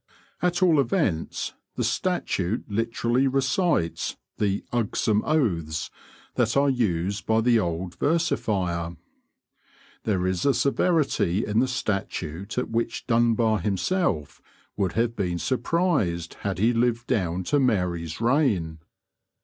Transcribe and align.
At 0.41 0.63
all 0.63 0.79
events, 0.79 1.53
the 1.75 1.83
statute 1.83 2.63
literally 2.67 3.27
recites 3.27 4.17
the 4.39 4.65
"ugsome 4.73 5.21
oaths" 5.25 5.91
that 6.33 6.57
are 6.57 6.71
used 6.71 7.27
by 7.27 7.39
the 7.41 7.59
old 7.59 7.99
versifier. 7.99 8.97
There 10.05 10.25
is 10.25 10.43
a 10.43 10.55
severity 10.55 11.45
in 11.45 11.59
the 11.59 11.67
statute 11.67 12.57
at 12.57 12.71
which 12.71 13.05
Dunbar 13.05 13.59
himself 13.59 14.41
would 14.75 14.93
have 14.93 15.15
been 15.15 15.37
surprised 15.37 16.33
had 16.39 16.57
he 16.57 16.73
lived 16.73 17.05
down 17.05 17.43
to 17.43 17.59
Mary's 17.59 18.19
reign. 18.19 18.79